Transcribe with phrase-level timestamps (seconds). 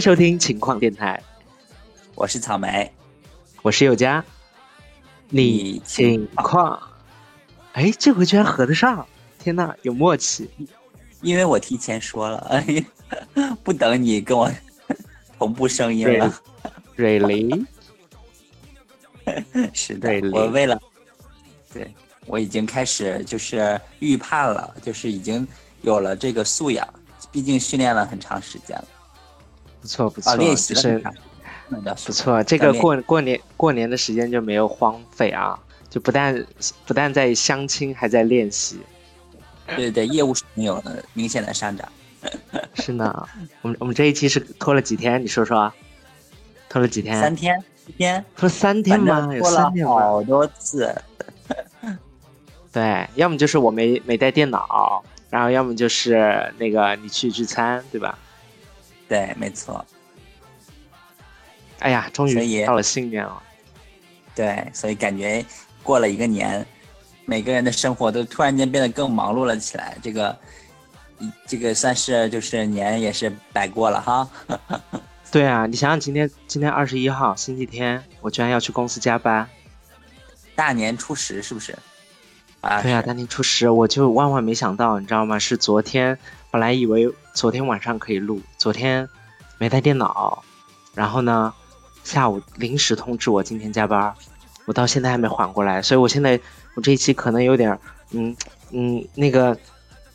[0.00, 1.20] 收听情况电台，
[2.14, 2.90] 我是草莓，
[3.62, 4.24] 我是佑佳。
[5.28, 6.80] 你情况，
[7.72, 9.04] 哎，这回居然合得上！
[9.38, 10.48] 天呐，有默契。
[11.20, 12.84] 因为我提前说了，哎，
[13.64, 14.48] 不等你跟我
[15.36, 16.32] 同步声音了。
[16.96, 17.66] Really？
[19.74, 20.80] 是的，我为了，
[21.72, 21.92] 对
[22.26, 25.46] 我已经开始就是预判了，就是已经
[25.82, 26.86] 有了这个素养，
[27.32, 28.88] 毕竟训练了很长时间了。
[29.80, 31.02] 不错不错，练习是
[31.70, 32.42] 不错。
[32.42, 36.44] 这个过过年过年的时间就没有荒废啊，就不但
[36.86, 38.78] 不但在相亲，还在练习。
[39.76, 41.86] 对对，业务水平有了明显的上涨。
[42.74, 43.28] 是呢，
[43.62, 45.22] 我们我们这一期是拖了几天？
[45.22, 45.72] 你说说，
[46.68, 47.20] 拖了几天？
[47.20, 48.24] 三天，一天？
[48.36, 49.28] 拖三天吗？
[49.32, 50.94] 有三天好多次。
[52.72, 58.18] 对，要么就是我没没带电脑，然后要么就是那个你去聚餐，对吧？
[59.08, 59.84] 对，没错。
[61.80, 63.42] 哎呀，终于到了新年了。
[64.34, 65.44] 对，所以感觉
[65.82, 66.66] 过了一个年，
[67.24, 69.96] 每个人的生活都突然间变得更忙碌了起来。
[70.02, 70.38] 这个，
[71.46, 74.28] 这个算是就是年也是白过了哈。
[75.30, 79.48] 对啊，你想想今天今天二十一号星期天，我居然要去公司加班。
[80.54, 81.76] 大年初十是不是？
[82.60, 85.38] 啊，对啊，大年初十，我就万万没想到，你知道吗？
[85.38, 86.18] 是昨天。
[86.50, 89.08] 本来以为昨天晚上可以录，昨天
[89.58, 90.42] 没带电脑，
[90.94, 91.52] 然后呢，
[92.04, 94.14] 下午临时通知我今天加班，
[94.64, 96.40] 我到现在还没缓过来，所以我现在
[96.74, 97.78] 我这一期可能有点，
[98.12, 98.34] 嗯
[98.70, 99.56] 嗯，那个，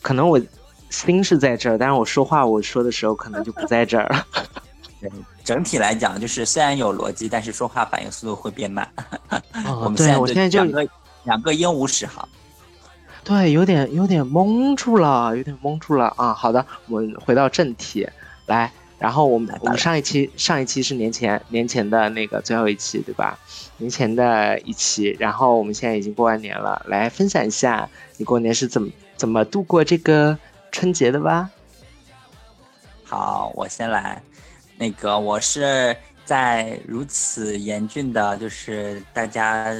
[0.02, 0.42] 可能我
[0.90, 4.28] 心是在这儿，但是我说话我说的时候可能就不在这儿了。
[5.02, 5.12] 对，
[5.44, 8.88] 整体来讲就是虽然有逻辑，但是说话反应速度会变慢。
[9.82, 10.90] 我们现在就两个
[11.24, 12.28] 两个鹦鹉使好。
[13.24, 16.34] 对，有点有点蒙住了，有点蒙住了啊！
[16.34, 18.08] 好的，我们回到正题
[18.48, 18.72] 来。
[19.00, 23.38] 然后我们我们上一期上一期是年前年前的那个最后一期，对吧？
[23.78, 25.16] 年前的一期。
[25.20, 30.38] 然后我们现在已经过完年了，来分享一下你过年是怎么怎么度过这个
[30.72, 31.50] 春节的吧。
[33.06, 34.22] 好，我先来。
[34.78, 35.96] 那个我是
[36.26, 39.74] 在如此严峻的，就是大家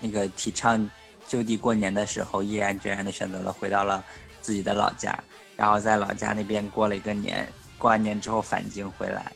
[0.00, 0.88] 那个提倡。
[1.28, 4.02] 就地过年的时候，毅然决然的选择了回到了
[4.40, 5.16] 自己的老家，
[5.56, 7.46] 然后在老家那边过了一个年。
[7.76, 9.30] 过完年之后返京回来，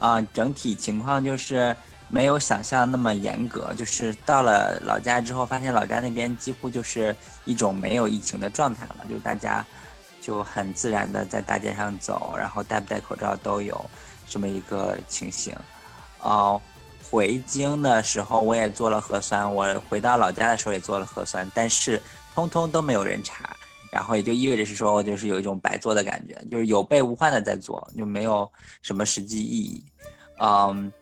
[0.00, 1.76] 啊，整体情况就是
[2.08, 3.72] 没有想象那么严格。
[3.74, 9.64] 就是到了老家之后，发现老家那边几乎就是一种没有疫情的状态了，就大家
[10.20, 13.88] 就很自然的在大街上走，然后戴不戴口罩都有
[14.28, 15.54] 这么一个情形，
[16.20, 16.60] 哦。
[17.10, 22.00] 回京的时候我也做了核酸，我回到老家的时候也做了核酸，但是
[22.34, 23.54] 通通都没有人查，
[23.92, 28.50] 然后也就意味着是说，我就是有一种白做的感觉，就是有备无患的在做，就没有
[28.82, 29.84] 什么实际意义。
[30.40, 30.92] 嗯，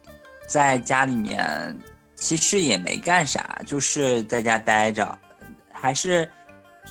[0.47, 1.79] 在家里面
[2.15, 5.19] 其实也没干啥，就是在家待着，
[5.73, 6.31] 还是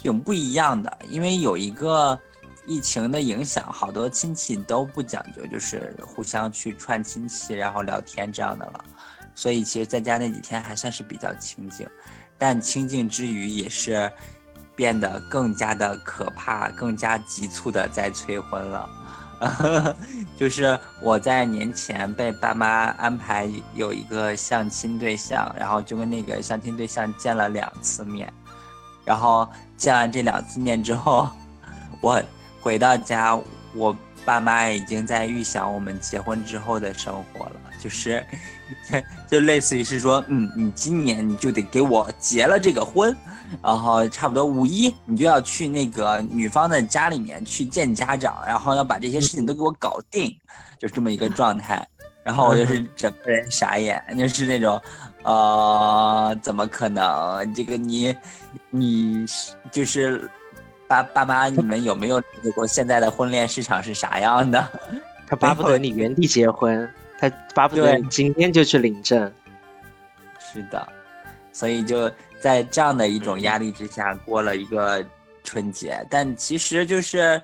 [0.02, 2.20] 挺不一样的，因为有一个。
[2.68, 8.86] 疫情的影响，好多亲戚都不讲究，就是互相去串亲戚，然后聊天这样的了。
[9.42, 11.88] 所以其实在家那几天还算是比较清静，
[12.38, 14.12] 但清静之余也是
[14.76, 18.90] 变得更加的可怕，更加急促的在催婚了。
[20.38, 22.68] 就是我在年前被爸妈
[23.00, 28.32] 安排有一个相亲对象，然后就跟那个相亲对象见了两次面，
[29.04, 31.28] 然后见完这两次面之后，
[32.00, 32.22] 我。
[32.64, 33.36] 回到家，
[33.74, 38.24] 我爸妈已经在预想我们结婚之后的生活了，就是，
[39.28, 43.16] 就类似于是说，嗯，你今年你就得给我结了这个婚，
[43.64, 50.38] 然后差不多五一你就要去那个女方的家里面去见家长，然后要把这些事情都给我搞定，
[50.78, 51.86] 就这么一个状态。
[52.24, 54.80] 然后我就是整个人傻眼，就是那种，
[55.24, 57.52] 呃，怎么可能？
[57.54, 58.16] 这个你，
[58.70, 59.26] 你
[59.72, 60.30] 就是。
[60.88, 64.62] 爸爸妈，你们有没有了解过现在的婚恋市场是啥样的？
[65.26, 66.86] 他巴不得你原地结婚，
[67.22, 69.32] 他巴不得今天就去领证。
[70.40, 70.92] 是的，
[71.54, 75.06] 所以就在这样的一种压力之下过了一个
[75.44, 77.40] 春节，但其实就是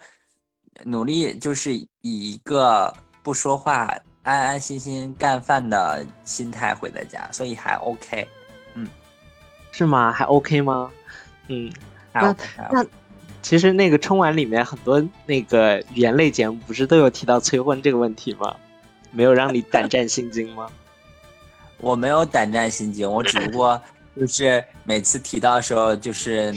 [0.84, 2.92] 努力，就是以一个
[3.22, 8.28] 不说话、安安心心干饭的心态回的家，所以还 OK。
[8.74, 8.88] 嗯，
[9.72, 10.12] 是吗？
[10.12, 10.92] 还 OK 吗？
[11.50, 11.72] 嗯，
[12.12, 12.36] 那
[12.72, 12.84] 那。
[13.44, 18.54] 其实那个春晚里面很多那个语言类节目不是都有提到催婚这个问题吗？
[19.12, 20.70] 没有让你胆战心惊吗？
[21.80, 23.80] 我没有胆战心惊，我只不过
[24.20, 26.54] 就是每次提到的时候，就是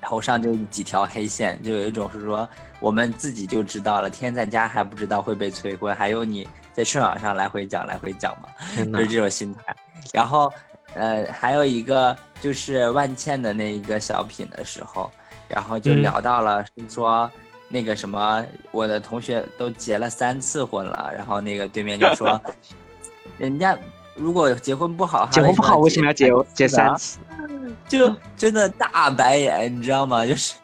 [0.00, 2.48] 头上就几条黑线，就有一种是说
[2.80, 9.76] 我们自己就知道了，天在家还不知道会被催婚，还有你在春晚上来回讲来回讲嘛，就是这种心态。
[10.12, 10.52] 然后，
[10.94, 15.10] 呃，还有一个就是万茜的那一个小品的时候，
[15.48, 17.30] 然后就聊到了说
[17.74, 22.40] 那个什么，我的同学都结了三次婚了，然后那个对面就说，
[23.36, 23.76] 人家
[24.14, 27.18] 如果结婚不好，结婚不好为什么要结结三次？
[27.88, 30.24] 就真的大白眼，你知道吗？
[30.24, 30.54] 就是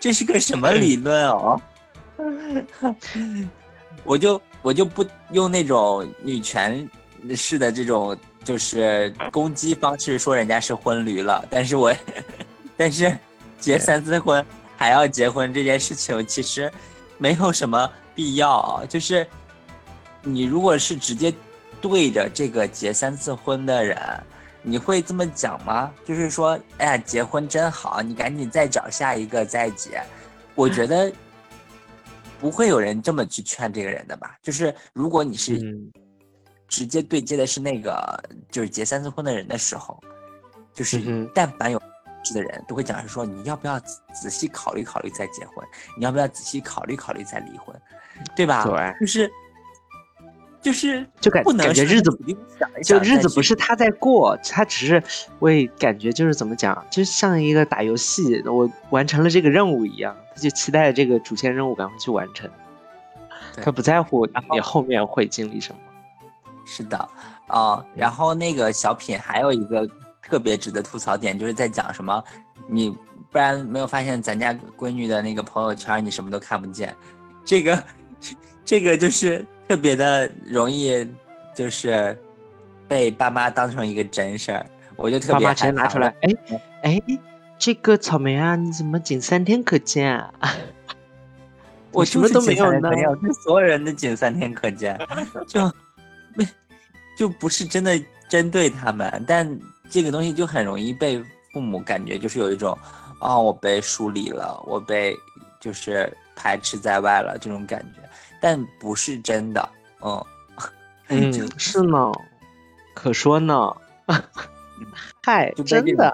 [0.00, 1.60] 这是个什么理论哦？
[4.02, 6.88] 我就我就不用那种女权
[7.36, 11.94] 式的这种就是攻击方式说人家是婚驴了，但是我
[12.74, 13.14] 但是
[13.60, 14.42] 结三次婚
[14.84, 16.70] 还要结婚这件事情其实
[17.16, 18.84] 没有什么必要啊。
[18.86, 19.26] 就是
[20.22, 21.32] 你如果是直接
[21.80, 23.98] 对着这个结三次婚的人。
[24.66, 25.92] 你会这么讲吗？
[26.06, 30.02] 就是说，哎呀，结婚真好，你赶紧再找下一个再结。
[30.54, 31.12] 我觉得
[32.40, 34.38] 不会有人这么去劝这个人的吧？
[34.42, 35.60] 就是如果你是
[36.66, 38.18] 直接对接的是那个
[38.50, 40.02] 就是结三次婚的人的时候，
[40.72, 41.78] 就是但凡有
[42.24, 45.66] 识的人都会讲是说，你要不要仔细考虑考虑再结婚？
[45.98, 47.74] 你要不要仔细考虑考虑再离婚？
[48.34, 48.64] 对吧？
[48.64, 49.30] 对，就是。
[50.62, 52.10] 就是就感感觉日子
[52.82, 55.02] 就日子不是他在过，他只是
[55.40, 62.50] 为感觉就是怎么讲，就像一个打游戏，我完成了这个任务一样，他就期待这个主线任务赶快去完成，
[63.62, 65.78] 他不在乎你后面会经历什么。
[66.64, 66.96] 是的，
[67.48, 69.86] 啊，然后那个小品还有一个
[70.28, 72.24] 特别值得吐槽点，就是在讲什么，
[72.68, 72.90] 你
[73.30, 76.94] 不然没有发现咱家闺女的那个朋友圈，你什么都看不见，
[77.44, 77.84] 这个
[78.64, 79.44] 这个就是。
[79.66, 81.08] 特别的容易，
[81.54, 82.14] 就是
[82.86, 86.30] 被爸妈当成一个真事儿，我就特别直接拿出来，哎
[86.82, 87.02] 哎，
[87.58, 90.54] 这个草莓啊，你怎么仅三天可见啊？
[91.92, 92.90] 我什么都没有呢，
[93.22, 95.00] 这所有人的仅三天可见，
[95.48, 95.64] 就
[96.34, 96.46] 没
[97.16, 97.98] 就不是真的
[98.28, 99.48] 针对他们，但
[99.90, 101.22] 这个东西就很容易被
[101.52, 102.76] 父母感觉就是有一种，
[103.20, 105.16] 啊，我被疏离了，我被
[105.60, 108.00] 就是排斥在外了这种感觉。
[108.40, 109.68] 但不是真的，
[110.02, 110.26] 嗯，
[111.08, 112.12] 嗯， 是呢，
[112.94, 113.74] 可说呢，
[115.22, 116.12] 嗨，真的，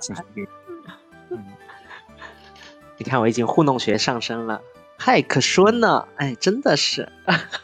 [2.97, 4.61] 你看我已经糊弄学上身了，
[4.99, 7.11] 嗨，可说呢，哎，真的是，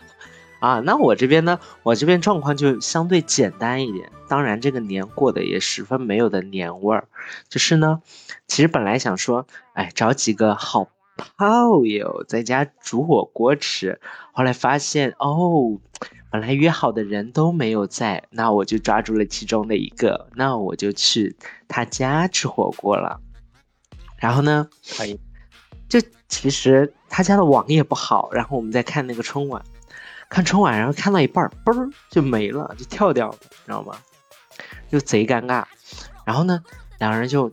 [0.59, 7.09] 啊，那我这边呢，我这边状况就相对简单一点，当然这个年过得也十分没有的年味儿，
[7.49, 8.01] 就是呢，
[8.47, 10.89] 其实本来想说，哎，找几个好。
[11.39, 13.99] 炮友在家煮火锅吃，
[14.33, 15.81] 后来发现哦，
[16.31, 21.35] 本来约好的人都没有在，那我就抓住了其中的一个，那我就去
[21.69, 23.19] 他家吃火锅了。
[24.19, 25.19] 然后呢，可以，
[25.89, 25.99] 就
[26.29, 29.65] 其实他家的网也不好，然后我们在看那个春晚，
[30.29, 33.97] 看春晚，然后看到一半，嘣儿就没了，就跳掉了，你知道吗？
[34.91, 35.65] 就贼尴尬。
[36.25, 36.63] 然后呢，
[36.99, 37.51] 两个人就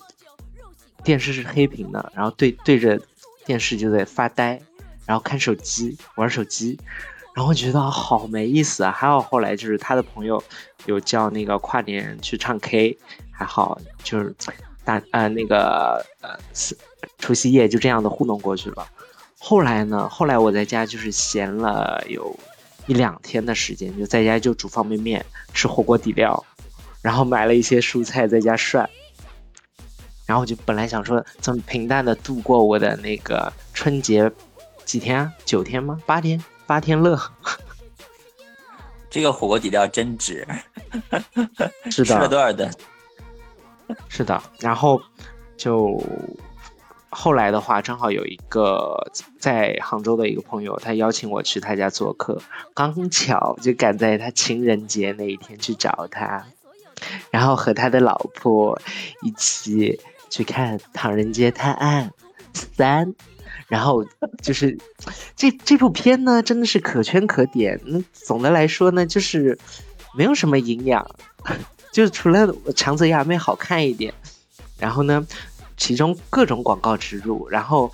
[1.04, 3.00] 电视是黑屏的，然后对对着。
[3.46, 4.62] 电视就在发呆，
[5.06, 6.80] 然后看手机玩手机，
[7.36, 8.92] 然后觉得好没意思啊。
[8.94, 10.42] 还好后来就是他的朋友
[10.86, 12.98] 有叫那个跨年去唱 K，
[13.34, 14.34] 还好就是
[14.86, 16.40] 大呃那个呃
[17.18, 18.88] 除夕夜就这样的糊弄过去了。
[19.38, 22.34] 后来呢，后来我在家就是闲了有
[22.88, 26.42] 一两天的时间，就在家就煮方便面吃火锅底料，
[27.04, 28.90] 然后买了一些蔬菜在家涮。
[30.26, 34.32] 然后我就本来想说，这么平淡的度过我的那个春节，
[34.86, 35.34] 几天啊？
[35.46, 36.02] 九天吗？
[36.06, 36.42] 八天？
[36.66, 37.20] 八天乐。
[39.10, 40.48] 这个火锅底料真值。
[41.92, 42.06] 是的。
[42.06, 42.72] 吃了多少顿？
[44.08, 44.42] 是的。
[44.60, 45.00] 然后
[45.58, 46.02] 就
[47.10, 48.98] 后来的话，正好有一个
[49.38, 52.42] 在杭州的一个朋友，他邀请我去他家做客，
[52.74, 56.48] 刚巧就赶在他情人节那一天去找他，
[57.32, 58.82] 然后和他的老婆
[59.22, 60.00] 一起。
[60.30, 62.10] 去看《唐人街探案
[62.56, 63.06] 三》，
[63.68, 64.04] 然后
[64.42, 64.76] 就是
[65.36, 67.80] 这这部片呢，真的是可圈可点。
[67.86, 69.60] 那总的来说呢，就是
[70.18, 71.08] 没有什么营养，
[71.94, 74.12] 就除了长泽雅美好看一点，
[74.80, 75.24] 然后呢，
[75.78, 77.94] 其中各种广告植入，然后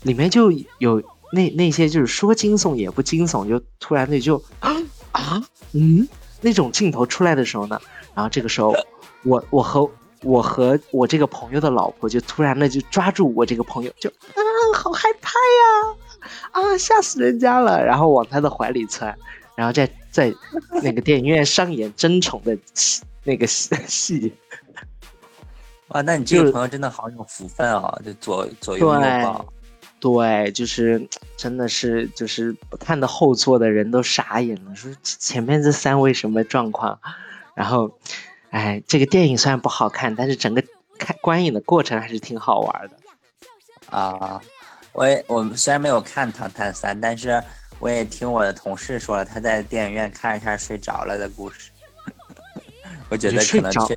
[0.00, 4.74] 里面就有那那些就是说惊悚也不惊悚，就突然的就 啊
[5.12, 6.08] 啊嗯
[6.40, 7.78] 那种镜头出来的时候呢，
[8.16, 8.74] 然后这个时候
[9.22, 9.88] 我我和。
[10.22, 14.40] 我和我这个朋友的老婆就突然的就抓住我这个朋友，就啊，
[14.74, 19.14] 好害怕呀，啊，吓死人家了，然后往他的怀里窜，
[19.54, 20.34] 然后在在
[20.82, 24.32] 那个电影院上演争宠的戏那个戏。
[25.88, 29.46] 哇，那你这个朋友真的好有福分啊，就左左右拥抱。
[30.00, 31.06] 对，就是
[31.36, 36.98] 真的是就是看的后座的人都傻眼了，说前面这三位什么状况？
[37.56, 37.98] 然后，
[38.50, 40.62] 哎，这个电影虽然不好看，但是整个
[40.98, 43.96] 看观影的过程还是挺好玩的。
[43.96, 44.38] 啊，
[44.92, 47.42] 我也我虽然没有看《唐探三》，但是
[47.78, 51.70] 我也听我的同事说了，他在电影院看一下睡着了的故事。
[53.08, 53.96] 我觉得可能睡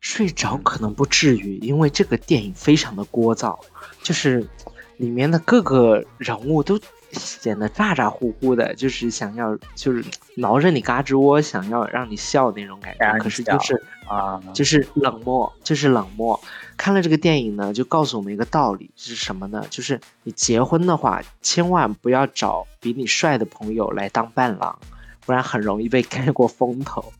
[0.00, 3.58] 睡着可能不至于，因为这个电影非常的聒噪，
[4.02, 4.48] 就是
[4.96, 6.80] 里面的各个人物都
[7.18, 10.04] 显得咋咋呼呼的，就是想要就是
[10.36, 13.18] 挠着你嘎吱窝，想要让你笑那种感觉。
[13.18, 16.40] 可是就是啊，就是冷漠，就是冷漠。
[16.76, 19.64] 看了这个电影呢，就告诉我们一个道理是什么呢？
[19.70, 24.78] 就是你结婚的话，千万不要找比你帅的朋友来当伴郎。
[25.24, 27.12] 不然很容易被盖过风头。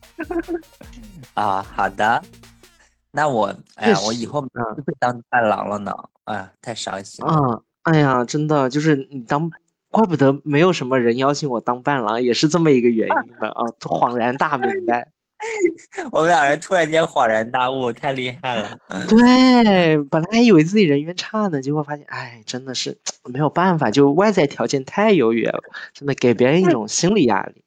[1.35, 2.23] 啊，好的，
[3.11, 4.47] 那我哎呀，我以后不
[4.81, 5.93] 会当伴郎了呢。
[6.23, 7.33] 哎呀，太伤心了。
[7.33, 9.51] 啊，哎呀，真的就是你当，
[9.89, 13.63] 怪不得没有什么人邀请我当伴郎，也是这么一个原因的啊。
[13.79, 15.07] 恍然大明白，
[16.11, 18.77] 我们两人突然间恍然大悟，太厉害了。
[19.07, 25.63] 对，本来还以为自己人缘差呢，结果发现，哎，真的是没有办法，就外在条件太优越了，
[25.93, 27.63] 真的给别人一种心理压力。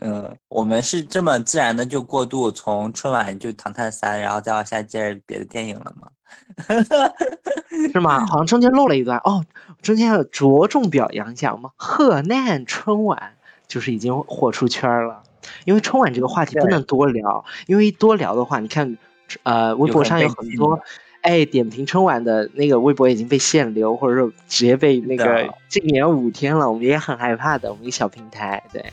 [0.00, 6.08] 嗯，我们是这么自然的就过渡从春晚就《唐探三》，然后再往下接着别的电影了吗？
[7.92, 8.26] 是吗？
[8.26, 9.44] 好像中间漏了一段哦，
[9.80, 11.70] 中间要着重表扬一下我们？
[11.76, 13.34] 河南春晚
[13.66, 15.22] 就是已经火出圈了，
[15.64, 18.96] 因为春晚这个话题不能多聊，因为一多聊的话，你看，
[19.42, 20.80] 呃，微博上有很多，
[21.22, 28.84] 哎，点评春晚的那个微博已经被限流，或者说直接被那个禁言五天了，我们也很害怕的，我们一个小平台，对。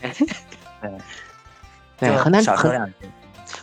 [0.80, 2.88] 对，对，河南河，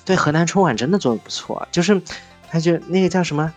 [0.06, 2.00] 对河南春晚真的做的不错，就是，
[2.48, 3.52] 他就那个叫什么，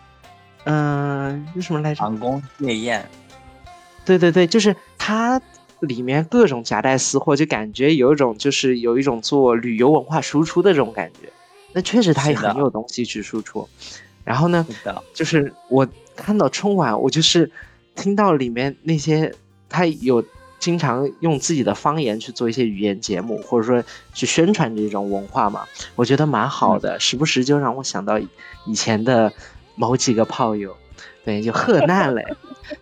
[0.65, 2.01] 嗯，叫什么来着？
[2.01, 3.09] 长宫夜宴。
[4.05, 5.41] 对对对，就是它
[5.81, 11.33] 里面各种夹带私货，就感觉有一种就是有一种做旅游文化输出的这种感觉。
[11.73, 13.69] 那确实它也很有东西去输出。
[14.25, 14.67] 然后呢，
[15.15, 15.87] 就是我
[16.17, 17.51] 看到春晚，我就是
[17.95, 19.35] 听到里面那些
[19.69, 20.25] 他有。
[20.61, 25.65] 经常用自己的方言去做一些语言节目，或者说去宣传这种文化嘛，
[25.97, 28.19] 我觉得蛮好的，时不时就让我想到
[28.67, 29.33] 以前的
[29.81, 30.77] 某几个炮友，
[31.25, 32.23] 对，就贺难嘞，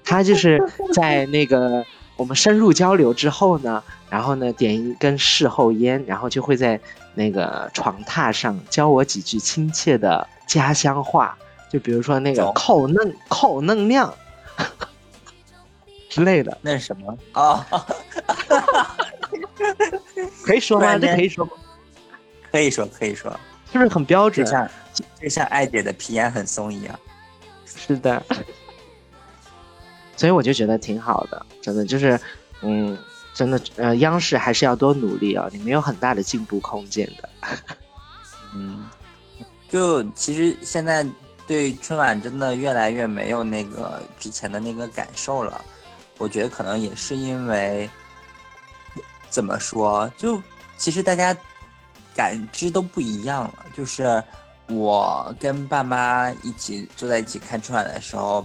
[0.05, 0.61] 他就是
[0.93, 1.85] 在那个
[2.17, 6.81] 我们深入交流之后呢，然后呢点一根事后烟，然后就会在
[7.15, 11.39] 那个床榻上教我几句亲切的家乡话，
[11.71, 14.13] 就比如说那个靠嫩靠嫩亮。
[16.11, 17.65] 之类的，那是什么啊？
[20.43, 20.99] 可以说吗？
[20.99, 21.53] 这可以说吗？
[22.51, 23.39] 可以说，可以说，
[23.73, 24.45] 是不是很标准？
[24.45, 24.71] 就像
[25.21, 26.99] 就像艾姐的皮炎很松一样。
[27.67, 28.23] 是的，
[30.17, 32.19] 所以我就觉得挺好的，真的就是，
[32.63, 32.97] 嗯，
[33.35, 37.29] 真的，呃，央视还是要多努力啊，你们有很大的进步空间的。
[38.55, 38.87] 嗯，
[39.69, 41.07] 就其实现在
[41.47, 45.63] 对春晚真的越来越没有那个之前的那个感受了。
[46.17, 47.89] 我觉得可能也是因为，
[49.31, 50.11] 怎么说？
[50.17, 50.43] 就
[50.77, 51.37] 其实大家
[52.19, 53.67] 感知都不一样了。
[53.77, 54.21] 就是
[54.67, 58.45] 我跟爸妈一起坐在一起看春晚的时候，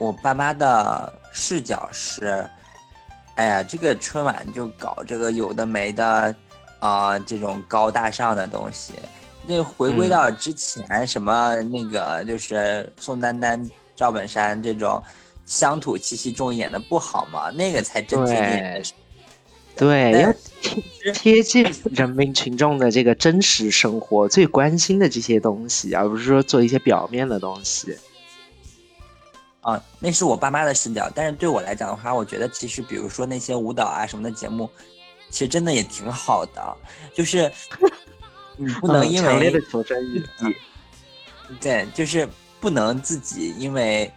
[0.00, 2.44] 我爸妈的视角是：
[3.36, 6.34] 哎呀，这个春晚就搞这个有的没的
[6.80, 8.94] 啊，这种高大上的东西。
[9.46, 15.00] 那回归到之前，什么那个就是宋丹丹、赵本山这种。
[15.46, 17.50] 乡土气息重一点的不好吗？
[17.50, 18.82] 那个才真正的，
[19.76, 20.32] 对，要
[21.12, 27.96] 贴近 人民群众的这个真实生活，最关心的这些东西，而不是说做一些表面的东西。
[29.60, 34.68] 啊，那是我爸妈的视角，但是对我来讲的话，我觉得其实比如说那些舞蹈啊什么的节目，
[35.30, 36.76] 其实真的也挺好的，
[37.14, 37.50] 就是
[38.56, 40.22] 你不能因为强烈的求生欲，
[41.60, 42.28] 对，就是
[42.60, 44.10] 不能自己因为。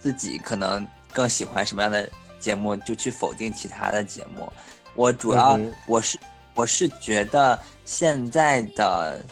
[0.00, 4.50] 自己可能更喜欢什么样的节目，就去否定其他的节目。
[4.98, 6.18] 我主要我是
[6.56, 9.24] 我是觉得现在的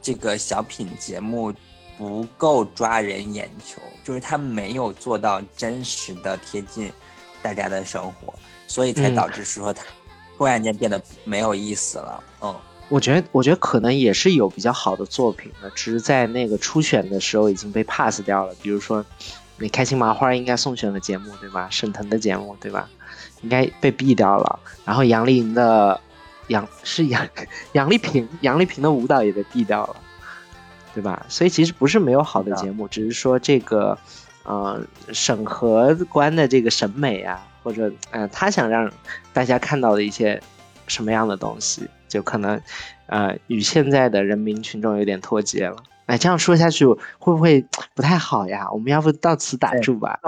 [0.00, 1.52] 这个小品节目
[1.98, 6.90] 不够抓人眼球，就是他没有做到真实的贴近
[7.42, 8.32] 大家的生活，
[8.66, 9.84] 所以才导致说他
[10.38, 12.24] 突然间变得没有意思了。
[12.40, 12.56] 嗯，
[12.88, 19.04] 我觉得我觉得可能也是有比较好的作品的，只是在那个初选的时候已经被 pass 掉了，比如说。
[19.60, 21.68] 你开心麻花应该送选的节目对吧？
[21.70, 22.88] 沈腾的节目对吧？
[23.42, 24.58] 应该被毙掉了。
[24.84, 26.00] 然后杨丽莹的
[26.48, 27.28] 杨是杨
[27.72, 29.96] 杨丽萍，杨丽萍的舞蹈也被毙掉了，
[30.94, 31.24] 对吧？
[31.28, 33.96] 所以其实不是没有好的节目，只是说这个
[34.44, 34.80] 呃
[35.12, 38.90] 审核官的这个审美啊，或者呃他想让
[39.32, 40.42] 大家看到的一些
[40.86, 42.60] 什么样的东西，就可能
[43.06, 45.76] 呃与现在的人民群众有点脱节了。
[46.10, 47.64] 哎，这样说下去会不会
[47.94, 48.68] 不太好呀？
[48.72, 50.18] 我们要不到此打住吧？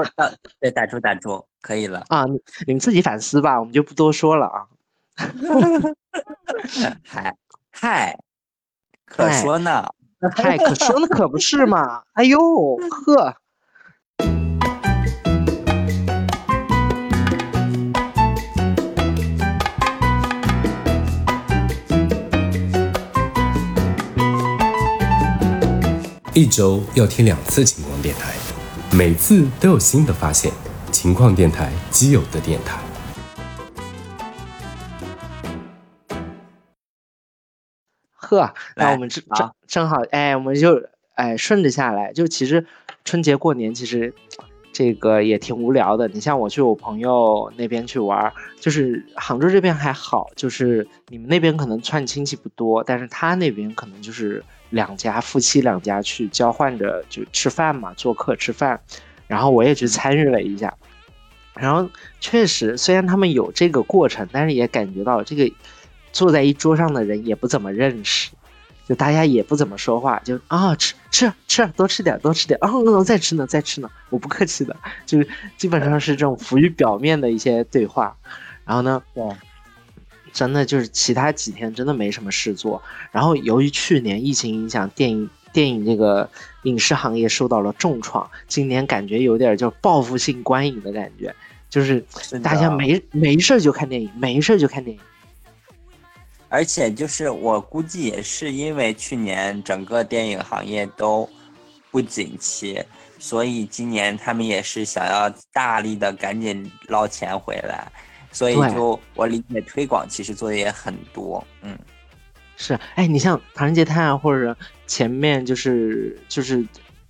[0.60, 2.24] 对，打住打住，可以了啊！
[2.26, 4.66] 你你们自己反思吧，我们就不多说了啊。
[7.04, 7.36] 嗨
[7.72, 8.16] 嗨，
[9.04, 9.84] 可说呢？
[10.36, 11.08] 嗨，可说呢？
[11.08, 12.04] 可不是嘛！
[12.12, 12.38] 哎呦
[12.76, 13.36] 呵。
[26.34, 28.32] 一周要听两次情况电台，
[28.96, 30.50] 每次都有新的发现。
[30.90, 32.80] 情况电台，基友的电台。
[38.14, 40.82] 呵，那我们正正正好，哎，我们就
[41.16, 42.14] 哎顺着下来。
[42.14, 42.64] 就其实
[43.04, 44.14] 春节过年，其实
[44.72, 46.08] 这个也挺无聊的。
[46.08, 54.42] 你像我去我朋友那边去玩，就是杭州这边还好，就是你们那边可能串亲戚不多，但是他那边可能就是。
[54.72, 58.80] 两家夫妻两家去交换着就吃饭嘛，做客吃饭，
[59.28, 60.74] 然后我也去参与了一下，
[61.54, 61.88] 然后
[62.20, 65.52] 确实虽然他们有这个过程，但是也感觉到这个
[66.10, 68.30] 坐在一桌上的人也不怎么认识，
[68.88, 74.74] 就大家也不怎么说话，就啊吃吃吃多吃点多吃点，哦再吃呢再吃呢，我不客气的，
[75.04, 78.16] 就是基本上是这种浮于表面的一些对话，
[78.64, 79.02] 然后呢。
[79.14, 79.22] 对。
[80.32, 86.30] 真的就是其他几天真的没什么事做，然后由于去年疫情影响，电影电影这个
[86.62, 91.34] 影视行业受到了重创，今年感觉有点就报复性观影的感觉，
[91.68, 92.02] 就是
[92.42, 95.02] 大家没没事就看电影，没事就看电影。
[96.48, 101.28] 而且就是我估计也是因为去年整个电影行业都
[101.90, 102.82] 不景气，
[103.18, 107.90] 所以今年他们也是想要大力的赶紧捞钱回来。
[108.32, 111.78] 所以就我理解，推广其实做的也很多，嗯，
[112.56, 116.66] 是，哎，你像《唐人街探案》或者前面就是就是，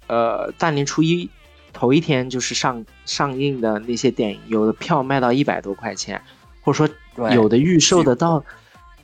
[0.09, 1.31] 呃，大年初一
[1.73, 6.21] 头一天就是上上映的那些电影，有的票卖到一百多块钱，
[6.61, 8.45] 或者说有的预售的到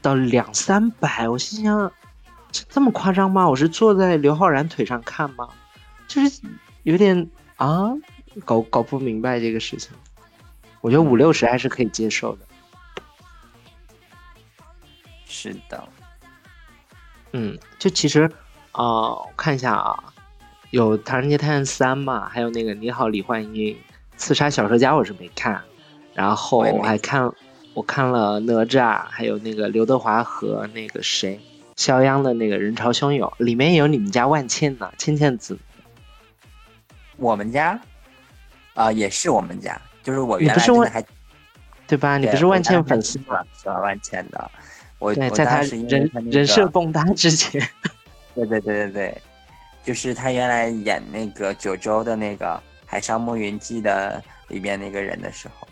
[0.03, 1.93] 到两三百，我心想，
[2.51, 3.49] 这这么夸张吗？
[3.49, 5.49] 我是坐在刘昊然腿上看吗？
[6.09, 6.41] 就是
[6.83, 7.93] 有点啊，
[8.45, 9.93] 搞搞不明白这个事情。
[10.81, 12.47] 我觉得五六十还是可以接受的。
[15.27, 15.89] 是的，
[17.33, 18.31] 嗯，就其实，
[18.73, 20.03] 啊，我看一下啊，
[20.71, 23.75] 有《唐人街探案三》嘛，还有那个《你好，李焕英》，
[24.17, 25.63] 《刺杀小说家》我是没看，
[26.15, 27.33] 然后我还看，
[27.75, 31.41] 我看了哪吒，还有那个刘德华和那个谁，
[31.77, 35.57] 肖央的那个人潮汹涌，里面有你们家万茜呢，倩倩子。
[37.17, 37.81] 我们家，
[38.75, 39.81] 啊，也是我们家。
[40.09, 41.05] 就是我原来真的还，
[41.87, 42.17] 对吧？
[42.17, 43.45] 你不是万茜粉丝吗？
[43.55, 44.51] 喜欢万茜的，
[44.99, 47.61] 我在他人人设崩塌之前，
[48.35, 49.23] 对对对对对，
[49.85, 52.47] 就是他原来演那个九州的那个
[52.87, 55.69] 《海上牧云记》的里面那个人的时候，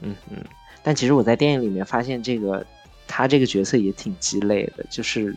[0.00, 0.42] 嗯嗯。
[0.82, 2.64] 但其实我在电影里面发现，这个
[3.06, 5.36] 他这个角色也挺鸡肋的，就是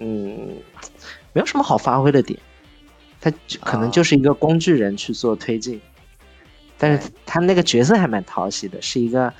[0.00, 0.56] 嗯，
[1.34, 2.40] 没有什么好发挥的点，
[3.20, 5.78] 他可能就是一个工具人去做推进。
[6.82, 9.32] 但是他那个角色还蛮讨喜的，是一个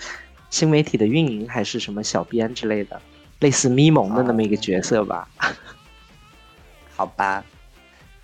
[0.49, 3.03] 新媒体的运营还是什么小编之类的，
[3.41, 5.29] 类似咪蒙的那么一个角色吧。
[6.95, 7.45] 好吧，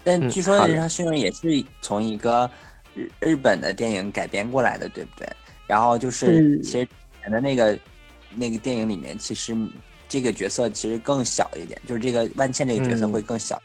[0.05, 2.49] 但据说《人潮汹涌》也是从一个
[2.95, 5.29] 日日本的电影改编过来的，对不对？
[5.67, 6.89] 然后就是其实
[7.23, 7.77] 演的那个
[8.37, 9.53] 那个电影里面，其实
[10.09, 13.61] 这个角色其实更小一点，就是这个万茜这个角色会更小，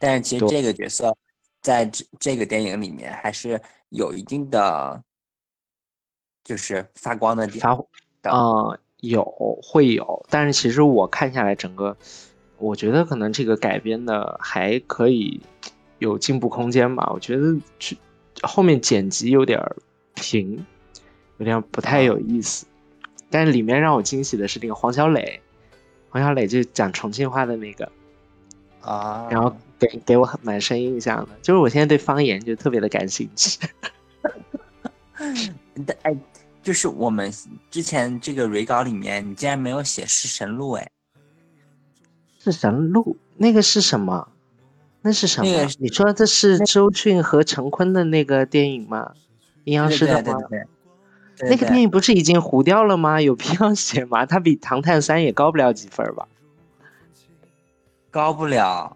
[0.00, 1.16] 但是其实这个角色
[1.62, 3.60] 在这这个电影里面还是。
[3.90, 5.02] 有一定的，
[6.44, 7.84] 就是发光的地方，
[8.22, 9.24] 嗯，有
[9.62, 11.96] 会有，但是其实我看下来，整个
[12.58, 15.40] 我觉得可能这个改编的还可以
[15.98, 17.10] 有进步空间吧。
[17.12, 17.98] 我觉得去
[18.42, 19.60] 后面剪辑有点
[20.14, 20.64] 平，
[21.38, 22.66] 有点不太有意思。
[23.28, 25.42] 但是里面让我惊喜的是那个黄小磊，
[26.10, 27.90] 黄小磊就讲重庆话的那个
[28.82, 29.54] 啊，然后。
[29.80, 33.58] 给给我很蛮深印象的，就是我现在对方言就特别的感兴趣。
[35.86, 36.16] 但哎，
[36.62, 37.32] 就是我们
[37.70, 40.90] 之前这个蕊稿里面，你竟然没有写《弑神录》哎，
[42.44, 44.28] 《弑神录》那个是什么？
[45.02, 45.48] 那是什么？
[45.78, 49.12] 你说这是周迅和陈坤的那个电影吗？
[49.64, 50.38] 阴阳师的吗？
[51.42, 53.18] 那个电影不是已经糊掉了吗？
[53.20, 54.26] 有必要写吗？
[54.26, 56.28] 它比《唐探三》也高不了几分吧？
[58.10, 58.94] 高不了。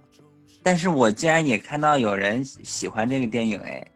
[0.65, 3.87] 但是我竟然也看到有人喜欢这个电影哎，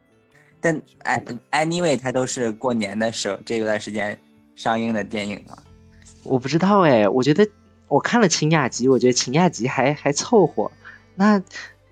[0.61, 4.17] 但哎，anyway，它都是过年的时候这段时间
[4.55, 5.57] 上映的电影嘛。
[6.25, 7.49] 我不知道哎，我觉得
[7.89, 10.71] 我看了《晴雅集》，我觉得《晴雅集》还还凑合。
[11.15, 11.43] 那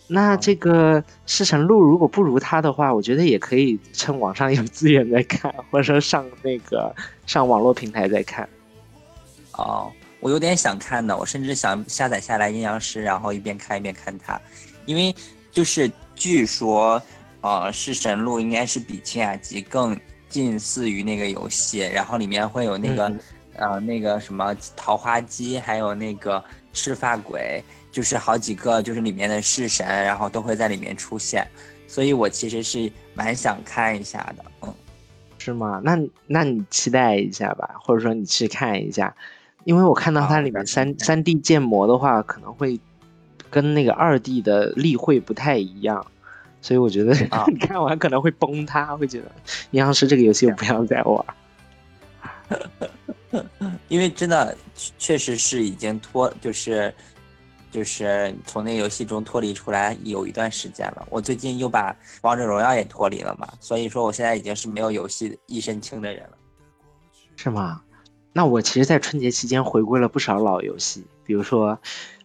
[0.08, 8.46] 那这个《侍神录》如果不如它的话，我觉得也可以趁网上有资源再看，或者说上那个上网络平台再看。
[9.52, 14.38] 哦，我有点想看的，我甚至想下载下来《阴阳师》，然后一边看一边看它，
[14.86, 15.14] 因为
[15.52, 17.00] 就是据说。
[17.42, 19.96] 呃，弑神录应该是比清雅集更
[20.28, 23.12] 近似于那个游戏，然后里面会有那个
[23.54, 31.46] 呃那个什么桃花姬，还有那个赤发鬼，就是好几个就是里面的式神，然后都会在里面出现，
[31.86, 34.74] 所以我其实是蛮想看一下的，嗯，
[35.38, 35.80] 是吗？
[35.84, 35.96] 那
[36.26, 39.14] 那你期待一下吧，或者说你去看一下，
[39.62, 42.80] 因为我看到它里面三三 D 建模的话，可能会
[43.50, 46.06] 跟那个二 D 的例会不太一样。
[46.62, 47.14] 所以我觉得
[47.46, 49.30] 你 看完可能会崩塌，会觉得
[49.70, 51.24] 阴阳师这个游戏我不要再玩。
[53.88, 54.56] 因为真的
[54.98, 56.92] 确实是已经脱，就是
[57.70, 61.06] 就是从那个游戏中脱离出来有一段时间了。
[61.10, 66.38] 我最近又把王者荣耀也脱离了嘛，所以说我现在已经是没有游戏一身轻的人了。
[67.36, 67.82] 是吗？
[68.32, 71.78] 那我其实，在春节期间回归了不少老游戏，比如说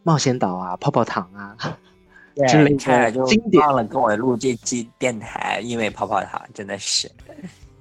[0.04, 1.56] 冒险岛啊、泡泡糖啊。
[2.48, 3.26] 之类的就
[3.60, 7.12] 忘了跟我录这期电台，因为泡泡糖真的是，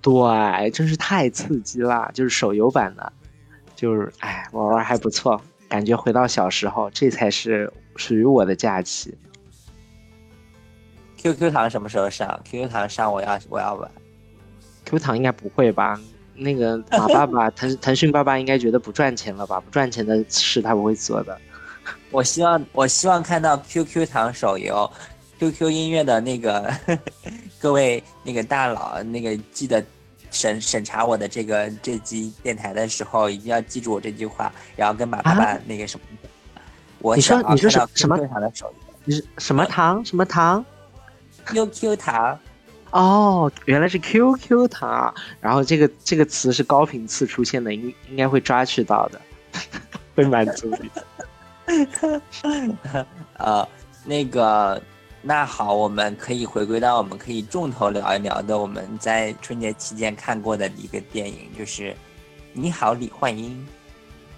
[0.02, 2.10] 对，真是太刺激了。
[2.12, 3.12] 就是手游版的，
[3.76, 9.16] 就是哎，玩玩还不错，感觉回到小时候，这才是属于我的假期。
[11.18, 13.88] QQ 糖什么时候上？QQ 糖上我要我要玩。
[14.84, 15.98] QQ 糖应该不会吧？
[16.34, 19.60] 那个马爸爸 腾腾讯爸爸应该觉得不赚钱了吧？
[19.60, 21.40] 不赚钱的事他不会做的。
[22.10, 24.90] 我希望，我希望看到 QQ 糖手游、
[25.38, 26.72] QQ 音乐的那个
[27.60, 29.84] 各位那个大佬，那个记得
[30.30, 36.06] 审审查我的这个这期电台的时候，一定要记住我这句话，然后跟马爸爸那个什么。
[36.98, 38.74] 我你说你说什什么糖的手游？
[39.04, 40.04] 你是什么糖？
[40.04, 40.64] 什么糖
[41.46, 42.38] ？QQ 糖。
[42.90, 45.14] 哦，原来是 QQ 糖。
[45.40, 49.20] 然后这个这个词是高频次出现的，应应该会抓取到的，
[50.14, 50.90] 会满足你。
[53.38, 53.68] 呃，
[54.04, 54.82] 那个，
[55.22, 61.92] 那好，我们可以回归到我们可以重头聊一聊的，我们在春节期间看过的一个电影，就是
[62.52, 63.50] 《你好，李焕英》。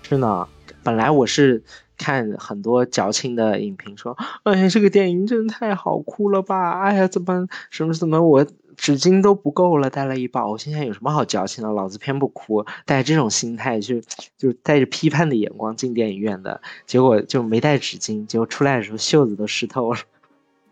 [0.09, 0.47] 是呢，
[0.83, 1.63] 本来我是
[2.03, 6.81] 看很多矫情的影评说，哎呀，这个电影真的太好哭了吧！
[6.81, 8.47] 哎呀，怎么什么什么我。
[8.75, 10.49] 纸巾都不够了，带了一包。
[10.49, 11.71] 我现在有什么好矫情的？
[11.71, 12.65] 老子偏不哭。
[12.87, 14.03] 带着这种心态去，
[14.39, 20.01] 就是带着批判的眼光进电影院的，结果就没带纸巾，结果出来的时候袖子都湿透了，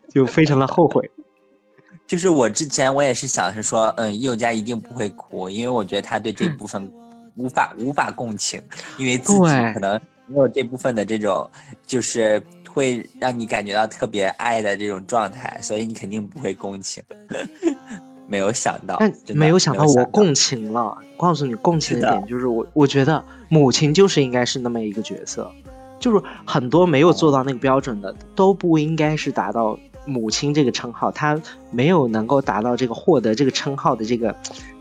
[0.09, 1.11] 就非常的后悔。
[2.09, 6.91] 就是我之前我也是想是说，嗯，佑嘉一定不会哭，因为我觉得他对这部分
[7.37, 8.61] 无法无法共情，
[8.97, 9.41] 因为自己
[9.75, 11.51] 可能没有这部分的这种，
[11.87, 17.03] 就是会让你感觉到特别爱的这种状态，所以你肯定不会共情。
[18.29, 20.97] 没有想到，但没有想到我共情了。
[21.17, 25.51] 告诉你，共情的点就是我，我觉得母亲就是应该是那么一个角色，
[25.99, 34.37] 就是很多没有做到那个标准的都不应该是达到母亲这个称号，她没有能够达到这个获得这个称号的这个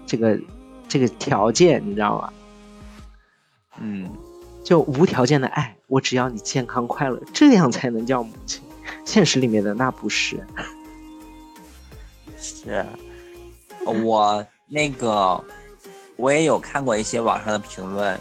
[0.05, 0.39] 这个
[0.87, 2.33] 这个条件，你知道吗？
[3.81, 4.07] 嗯，
[4.69, 8.61] 就无条件的爱，我只要你健康快乐，这样才能叫母亲。
[9.03, 10.45] 现实里面的那不是。
[12.37, 12.85] 是，
[13.83, 15.43] 我那个
[16.17, 18.15] 我也有看过一些网上的评论，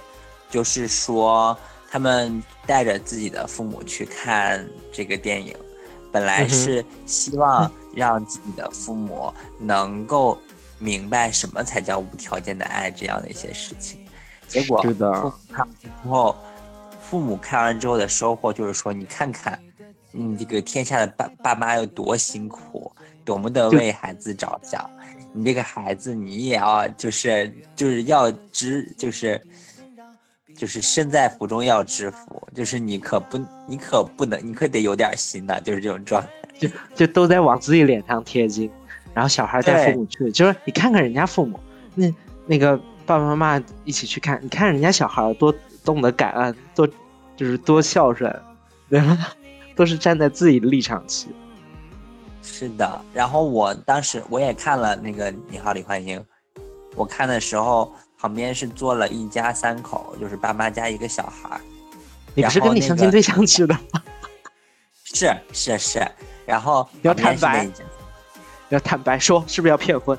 [0.48, 1.54] 就是说
[1.90, 5.54] 他们带着自己的父母去看这个电影，
[6.10, 9.30] 本来是希望让自己的父母
[9.60, 10.38] 能够
[10.78, 14.00] 明白什么才叫无条件的爱这样的一些事情，
[14.48, 15.12] 结果是的，
[15.52, 16.36] 看完之后，
[17.00, 19.56] 父母看完之后的收获就是说，你看看，
[20.10, 22.90] 你这个天下的爸爸妈有多辛苦。
[23.24, 24.90] 多么的为孩子着想，
[25.34, 29.38] 你这个孩子你也要就是就是要知就是
[30.56, 38.70] 就是身在福中要知福，就是你可不你可不能你可得有点心呐，就是这种状态，就就都在往自己脸上贴金，
[39.12, 41.60] 然后小孩带父母去，就是你看看人家父母，
[41.94, 42.10] 那
[42.46, 46.86] 那个爸爸妈妈一起去看，你看人家小孩多懂得感恩，多
[47.34, 48.30] 就是多孝顺，
[48.90, 49.32] 对吧？
[49.74, 51.28] 都是站在自己的立场去。
[52.42, 56.20] 是的，然后我当时我也看了那个《你好，李焕英》，
[56.96, 61.58] 我看的时候旁边是坐了一家三口，就是爸妈加一个小孩。
[62.34, 64.02] 你不是跟你相亲对象去的吗？
[65.02, 66.06] 是是是，
[66.44, 67.66] 然后要坦白，
[68.68, 70.16] 要坦白说是不是要骗婚？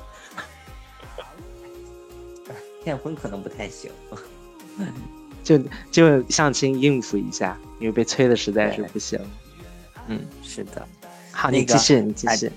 [2.90, 3.88] 骗婚可能不太行。
[5.44, 5.56] 就
[5.90, 9.18] 就相亲应付一下，因为被催的实在是不行。
[10.08, 10.86] 嗯，是的。
[11.30, 12.50] 好，你继续，你继续。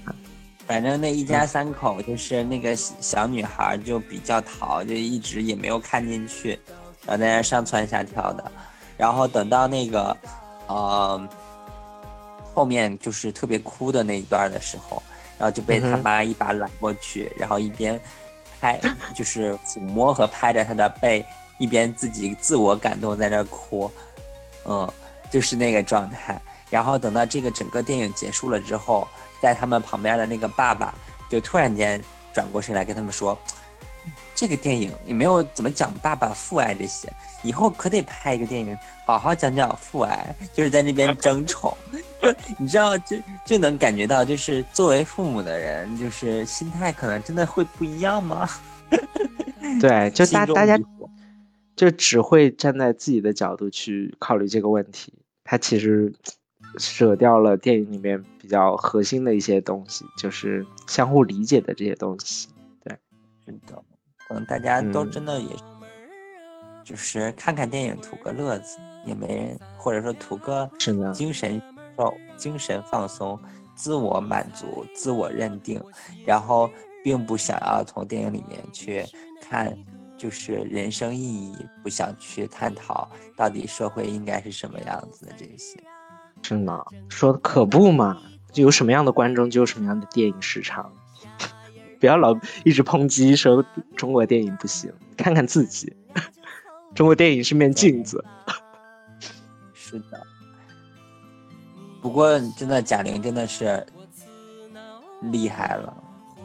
[0.65, 6.60] 反正那一家三口就是那个小女孩就比较淘，就一直也没有看进去，
[7.06, 8.52] 然后在那上蹿下跳的。
[8.98, 10.17] 然后等到那个，
[10.67, 11.30] 呃，
[12.54, 15.02] 后面就是特别哭的那一段的时候，
[15.38, 18.00] 然后就被他妈一把揽过去，然后一边
[18.63, 18.80] 拍，
[19.13, 21.26] 就是抚摸和拍着他的背。
[21.60, 23.89] 一边自己自我感动在那哭，
[24.65, 24.91] 嗯，
[25.30, 26.41] 就是那个状态。
[26.69, 29.08] 然后等到这个整个电影结束了之后，
[29.39, 30.93] 在他们旁边的那个爸爸
[31.30, 33.38] 就突然间转过身来跟他们说
[34.43, 37.08] ：“这个电影也没有怎么讲爸爸父爱这些，
[37.43, 41.73] 以后可得拍一个电影，好好讲讲父爱。”就是在那边 争宠，
[42.58, 48.49] 你知道，就就能感觉到，就是作为父母的人，就是心态可能真的会不一样吗？
[49.79, 50.77] 对，就大大家。
[51.77, 55.13] 就只会站在自己的角度去考虑这个问题，
[55.45, 56.13] 他其实
[56.77, 62.49] 舍掉了电影里面比较核心的一些东西，就是相互理解的这些东西。
[62.84, 62.95] 对，
[63.45, 63.84] 是的，
[64.34, 65.56] 可能大家都真的也，
[66.84, 70.67] 就是看看电影图个乐子，也没人或者说图个
[71.13, 71.62] 精神
[71.98, 73.39] 哦精神放松、
[73.76, 75.80] 自我满足、自我认定，
[76.26, 76.67] 然后
[77.04, 79.06] 并不想要从电影里面去
[79.39, 79.72] 看。
[80.15, 85.78] 就是人生意义，不想去探讨到底社会应该是什么样子的这些，
[86.41, 90.93] 是呢，说的可不嘛，就有什么样的观众就有什么样的电影市场，
[92.03, 93.63] 不要老一直抨击说
[93.95, 95.95] 中国电影不行，看看自己，
[96.93, 98.21] 中国电影是面镜子。
[99.73, 100.21] 是的，
[102.01, 103.87] 不过真的贾玲真的是
[105.31, 105.95] 厉害了，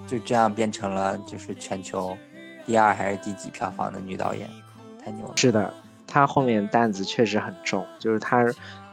[0.07, 2.17] 就这样变成了就是全球。
[2.65, 4.49] 第二还是第几票房的女导演，
[5.05, 5.33] 太牛了！
[5.35, 5.75] 是的，
[6.07, 8.47] 她后面担子确实很重，就是她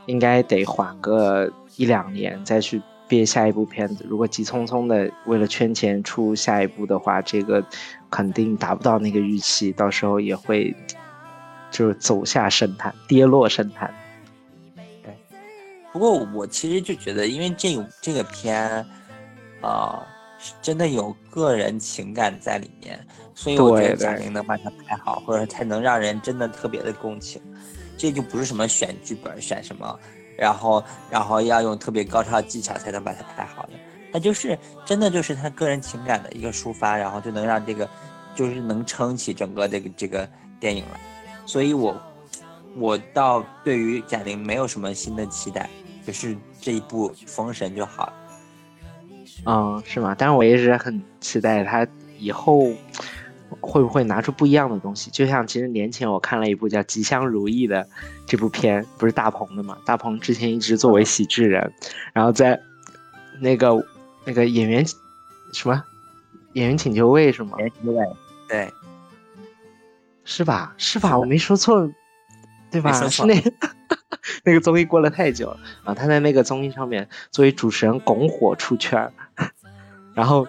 [0.08, 4.06] 应该得缓个一两年再去憋下一部片子。
[4.08, 7.64] 如果急匆匆的为了圈钱出下一部的话，这个
[8.10, 10.76] 肯定达不到那个预期，到时候也会
[11.72, 13.94] 就是走下神坛，跌落神坛。
[15.04, 15.16] 对，
[15.92, 18.86] 不过我其实就觉得，因为这这个片，
[19.62, 20.06] 啊。
[20.62, 23.00] 真的有个人情感在里面，
[23.34, 27.42] 所以我觉得贾玲能把它拍好，或者才能让人真的特别的共情。
[27.98, 29.98] 这就不是什么选剧本选什么，
[30.38, 33.72] 然后然后要用特别高超技巧才能把它拍好的。
[34.14, 37.90] 它就是真的就是他个人情感的一个抒发，然后就能让这个
[38.34, 41.00] 就是能撑起整个这个这个电影来。
[41.46, 41.96] 所以我
[42.78, 45.70] 我倒对于贾玲没有什么新的期待，
[46.06, 48.14] 就是这一部《封神》就好了。
[49.46, 50.16] 嗯，是吗？
[50.18, 51.86] 但是我一直很期待他
[52.18, 52.70] 以后
[53.62, 55.10] 会不会拿出不一样的东西。
[55.12, 57.88] 就像其实年前我看了一部叫《吉祥如意》的
[58.26, 59.78] 这部片，不是大鹏的嘛？
[59.86, 61.74] 大鹏之前一直作为喜剧人，
[62.14, 62.60] 然后在
[63.40, 63.86] 那个
[64.26, 64.86] 那个演员
[65.54, 65.84] 什么
[66.54, 67.58] 演员请就位是吗？
[67.58, 68.06] 演员请就位，
[68.48, 68.72] 对，
[70.24, 70.74] 是吧？
[70.78, 71.18] 是吧？
[71.18, 71.92] 我没说错，
[72.72, 73.10] 对吧？
[73.10, 73.36] 是那。
[74.44, 75.94] 那个综艺过了太久了啊！
[75.94, 79.12] 他在那个综艺上面作为主持人拱火出圈，
[80.16, 80.48] 然后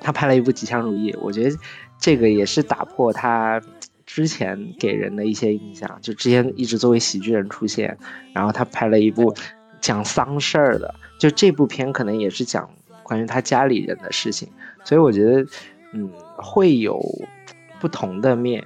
[0.00, 1.56] 他拍了一部《吉祥如意》，我觉得
[1.98, 3.60] 这个也是打破他
[4.06, 7.98] 之前给人的一些印象，就之前一直作为喜剧人出现，
[8.32, 9.34] 然后他拍了一部
[9.80, 12.70] 讲丧事儿的，就这部片可能也是讲
[13.02, 14.48] 关于他家里人的事情，
[14.84, 15.46] 所以我觉得
[15.92, 17.00] 嗯会有
[17.80, 18.64] 不同的面。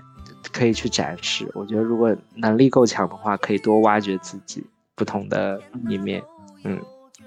[0.53, 4.63] 可以去展示，我觉得如果能力够强的话，可以多挖掘自己
[4.95, 6.23] 不同的一面。
[6.65, 6.79] 嗯，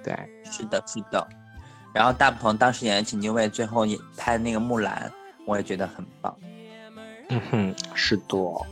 [0.03, 0.13] 对，
[0.43, 1.27] 是的，是的。
[1.95, 5.09] 然后大鹏当时演的请就位，最后也拍那个木兰，
[5.45, 6.35] 我也觉得很棒。
[7.29, 8.67] 嗯哼，是多。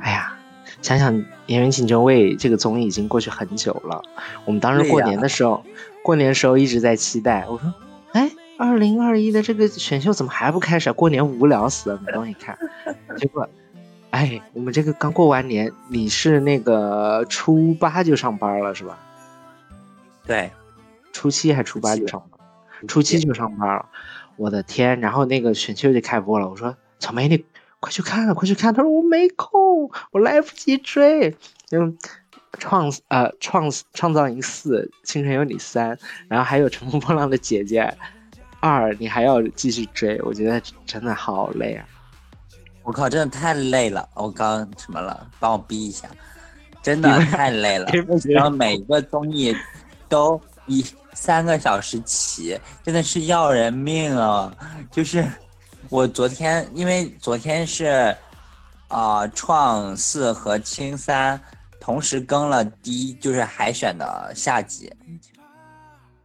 [0.00, 0.32] 哎呀，
[0.80, 1.12] 想想
[1.46, 4.00] 演员请就位这个综艺已经过去很久了，
[4.44, 5.64] 我们当时过年的时候，
[6.04, 7.44] 过年的时候一直在期待。
[7.48, 7.74] 我说，
[8.12, 8.30] 哎。
[8.60, 10.92] 二零二一的这个选秀怎么还不开始？
[10.92, 12.58] 过年无聊死了，没东西看。
[13.16, 13.48] 结果，
[14.10, 18.98] 哎，我们这个刚过完年，你是那个初八就上班了是吧？
[20.26, 20.50] 对，
[21.18, 23.84] 初七还初八就上班，初七就上班了。
[24.36, 25.00] 我的天！
[25.00, 27.44] 然后那个选秀就开播了，我说草莓你
[27.80, 28.72] 快去看，快去看。
[28.72, 31.36] 他说我没空，我来不及追。
[31.66, 31.92] 就
[32.60, 37.92] 创呃创创造营四，青春有你三，然后还有乘风破浪的姐姐。
[38.60, 41.84] 二，你还要继续追，我觉得真的好累啊！
[42.84, 44.08] 我靠，真的太累了！
[44.14, 45.28] 我刚什么了？
[45.40, 46.08] 帮我逼一下，
[46.80, 47.90] 真的太累了。
[48.28, 49.52] 然后每个综艺
[50.08, 50.84] 都一
[51.20, 54.54] 三个小时起，真的是要人命啊！
[54.88, 55.26] 就是
[55.88, 58.16] 我昨天因为昨天是
[58.86, 61.38] 啊、创四和青三
[61.80, 64.90] 同时更了第一，就是海选的下集，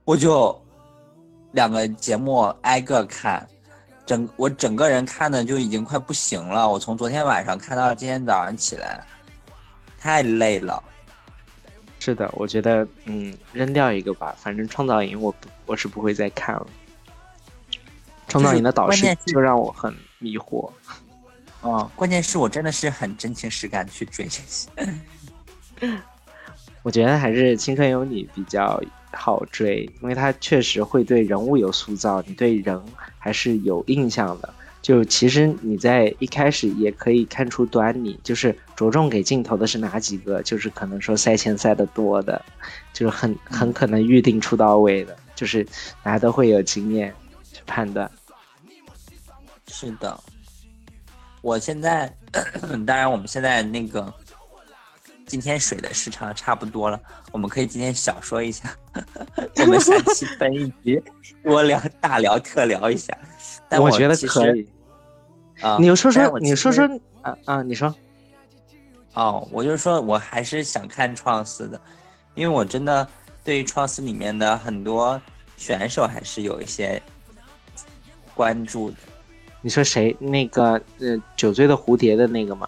[0.05, 0.63] 我就
[1.53, 3.45] 两个节目挨个看，
[4.05, 6.69] 整我整个人看的就已经快不行了。
[6.69, 9.03] 我从昨天晚上看到今天早上起来，
[9.99, 10.81] 太累了。
[12.05, 16.67] 是的，我觉得嗯，扔掉一个吧，反正创造营我不我是不会再看了。
[18.27, 20.69] 创造营的导师就让我很迷惑。
[21.61, 24.69] 哦，关键是我真的是很真情实感去追这些。
[26.81, 32.83] 我觉得还是《青春有你》比较好追，因为它确实会对人物有塑造，你对人
[33.17, 34.53] 还是有印象的。
[34.83, 42.43] 就其实你在一开始也可以看出端倪，就是着重给镜头的是哪几个，就是可能说赛前赛的多的，
[42.91, 45.65] 就是很很可能预定出到位的，就是
[46.03, 47.15] 大家都会有经验
[47.53, 48.11] 去判断。
[49.67, 50.19] 是的，
[51.41, 52.13] 我现在
[52.85, 54.13] 当然我们现在那个
[55.25, 56.99] 今天水的时长差不多了，
[57.31, 58.69] 我们可以今天小说一下，
[59.61, 61.01] 我们下期分一集，
[61.41, 63.17] 多聊大聊特聊一下。
[63.69, 64.67] 但我觉得可以。
[65.61, 66.85] 啊，你说说，你说说
[67.21, 67.93] 啊啊，你说。
[69.13, 71.79] 哦，我就说我还是想看创四的，
[72.33, 73.07] 因为我真的
[73.43, 75.21] 对于创四里面的很多
[75.55, 77.01] 选手还是有一些
[78.33, 78.97] 关注的。
[79.61, 80.15] 你说谁？
[80.19, 82.67] 那个呃，酒醉的蝴蝶的那个吗？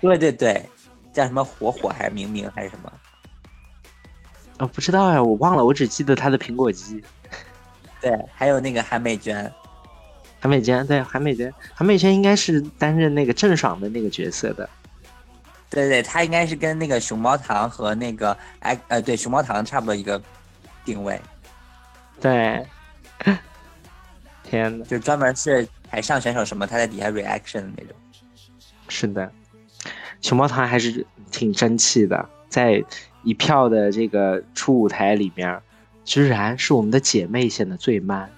[0.00, 0.64] 对对对，
[1.12, 2.92] 叫什么火火还是明明还是什么？
[4.60, 7.02] 哦，不知道呀，我忘了，我只记得他的苹果肌。
[8.00, 9.52] 对，还有那个韩美娟，
[10.40, 14.68] 韩美娟，对，韩美娟，韩美娟应该是担任那个郑爽的那个角色的。
[15.68, 20.20] 对对，她应该是跟那个熊猫糖和那个哎呃对熊猫糖差不多一个
[20.84, 21.20] 定位，
[22.20, 22.66] 对，
[24.42, 27.94] 天呐，就专门是台上选手什么，她在底下 reaction 的那种。
[28.88, 29.30] 是的，
[30.20, 32.82] 熊猫糖还是挺争气的，在
[33.22, 35.60] 一票的这个初舞台里面，
[36.04, 38.28] 居然是我们的姐妹显得最 man，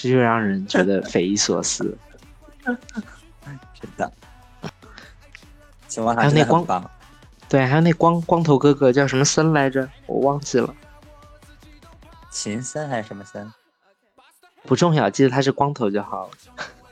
[0.00, 1.98] 这就让人觉得匪夷所思。
[2.64, 4.12] 真的，
[6.14, 6.90] 还有那光。
[7.48, 9.88] 对，还有那光光头哥哥叫什么森来着？
[10.06, 10.72] 我忘记了，
[12.30, 13.52] 秦森还是什么森？
[14.62, 16.30] 不重要，记得他是光头就好了。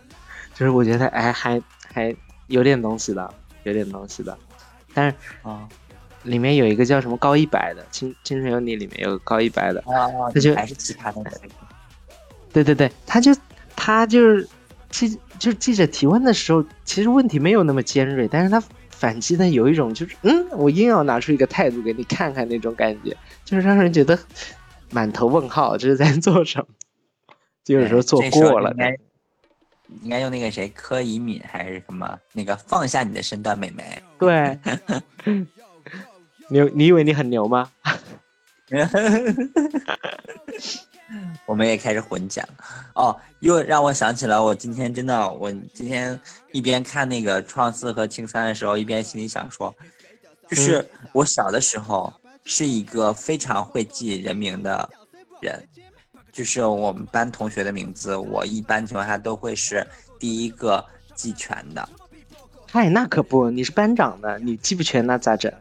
[0.54, 2.16] 就是我觉得哎，还还
[2.48, 4.36] 有点东西的，有点东西的，
[4.92, 5.68] 但是啊
[6.24, 11.65] 里面有一个叫什么高一百的《青青春有你》，里面有个高一百的，啊，那就还是其他的那个。
[12.56, 13.36] 对对对，他就
[13.76, 14.48] 他就是
[14.88, 23.14] 记就是记者提问的时候，其实问题没有那么尖锐，但是他反击的有一种就是嗯，我硬要拿出一个态度给你看看那种感觉，
[23.44, 24.18] 就是让人觉得
[24.90, 26.68] 满头问号，这是在做什么？
[27.62, 28.76] 就有时候做过了应。
[28.78, 28.96] 该
[30.02, 34.02] 应该用那个谁柯以敏还是什么那个放下你的身段，美眉。
[34.18, 34.58] 对，
[36.48, 37.70] 你你以为你很牛吗？
[41.44, 42.46] 我们也开始混讲
[42.94, 46.18] 哦，又让我想起了我今天真的，我今天
[46.52, 49.74] 一边看那个创四和青三的时候，一边心里想说，
[50.48, 52.12] 就是我小的时候
[52.44, 54.88] 是一个非常会记人名的
[55.40, 55.68] 人，
[56.32, 59.86] 就是我们班同学的名字，我一般情况下都会是
[60.18, 61.88] 第一个记全的。
[62.70, 65.52] 嗨，那可不，你是班长的，你记不全那咋整？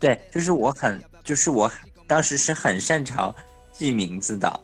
[0.00, 1.70] 对，就是我很，就是我
[2.06, 3.34] 当时是很擅长
[3.80, 4.60] 记名字的，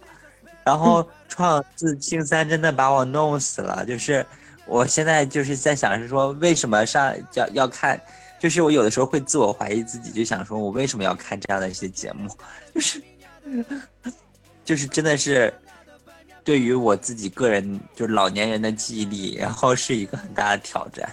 [0.63, 3.83] 然后创四青三真的把我弄死了。
[3.87, 4.25] 就是
[4.67, 7.99] 我现在就是在想，是说为什么上要要看，
[8.39, 12.29] 就是我有的时候会自我怀疑自己，就想说我为什么要看这样的一些节目，
[12.75, 13.03] 就是
[14.67, 15.51] 就是真的是
[16.45, 21.11] 对于我自己个人就是老年人的记忆力，然后是一个很大的挑战。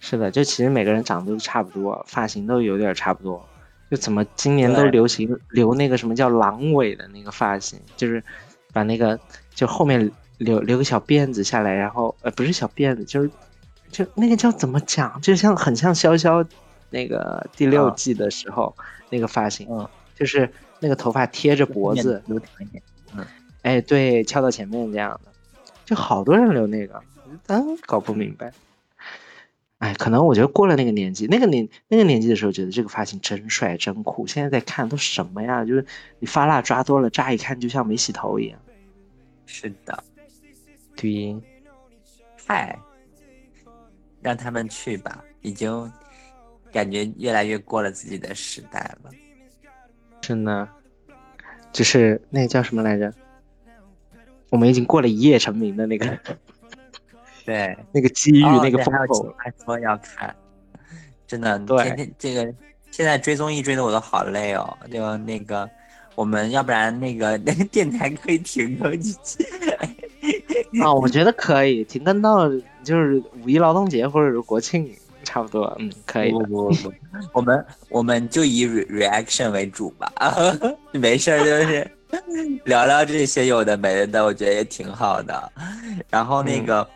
[0.00, 3.46] 是的，就其实每个人长得都差不多，发型都有点差不多。
[3.90, 8.22] 就怎么今年都流行留那个什么叫狼尾的那个发型，就是
[8.72, 9.18] 把那个
[9.54, 13.30] 就后面留留个小辫子下来，然后呃不是小辫子，就是
[13.90, 16.44] 就那个叫怎么讲，就像很像潇潇
[16.90, 18.74] 那个第六啊季的时候、
[19.10, 22.82] 那个发型，嗯，就是那个头发贴着脖子，留长一点。
[23.62, 25.32] 哎对，翘到前面这样的，
[25.84, 27.02] 就好多人留那个，
[27.48, 28.52] 嗯，搞不明白。
[29.78, 34.26] 哎，可能我觉得过了那个年纪，那个年那个年纪的时候，觉得这个发型真帅真酷。
[34.26, 35.64] 现在在看都什么呀？
[35.64, 35.84] 就是
[36.18, 38.58] 你发蜡抓多了，乍一看就像没洗头一样。
[39.44, 40.02] 是的。
[40.96, 41.38] 对，
[42.46, 42.78] 嗨，
[44.22, 45.92] 让他们去吧，已经
[46.72, 49.10] 感觉越来越过了自己的时代了。
[50.22, 50.66] 真的，
[51.70, 53.12] 就是那个叫什么来着？
[54.48, 56.18] 我们已经过了一夜成名的那个
[57.46, 59.50] 对，那个机遇、哦那个风口还。
[59.64, 60.34] 说要看，
[61.26, 62.52] 真的，对天天这个
[62.90, 64.76] 现在追综艺追的我都好累哦。
[64.92, 65.68] 就那个，
[66.16, 69.44] 我们要不然那个那个电台可以停更几期，
[70.82, 72.48] 啊，我觉得可以停更到
[72.82, 74.90] 就是五一劳动节或者是国庆，
[75.22, 76.38] 差不多，嗯，可以的。
[76.40, 76.92] 不不不不，
[77.32, 80.12] 我们我们就以 re reaction 为主吧，
[80.92, 81.90] 没事儿就是
[82.64, 85.52] 聊聊这些有的没的，我觉得也挺好的。
[86.08, 86.86] 然后那个，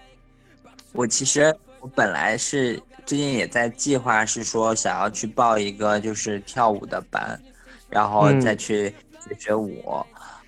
[0.93, 7.41] 我其实我本来是最近也在计划，是说想要去报一个就是跳舞的班，
[7.89, 9.85] 然后再嗯去学学舞。